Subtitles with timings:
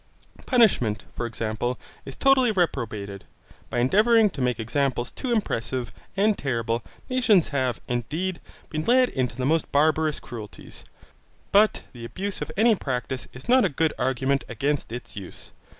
[0.47, 3.23] Punishment, for example, is totally reprobated.
[3.69, 8.41] By endeavouring to make examples too impressive and terrible, nations have, indeed,
[8.71, 10.85] been led into the most barbarous cruelties,
[11.51, 15.51] but the abuse of any practice is not a good argument against its use.